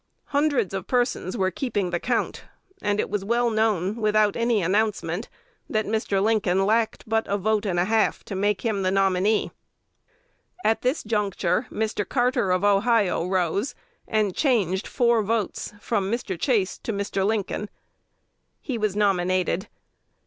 [0.29, 2.45] Hundreds of persons were keeping the count;
[2.81, 5.29] and it was well known, without any announcement,
[5.69, 6.19] that Mr.
[6.19, 9.51] Lincoln lacked but a vote and a half to make him the nominee.
[10.63, 12.03] At this juncture, Mr.
[12.03, 13.75] Cartter of Ohio rose,
[14.07, 16.35] and changed four votes from Mr.
[16.35, 17.23] Chase to Mr.
[17.23, 17.69] Lincoln.
[18.59, 19.67] He was nominated.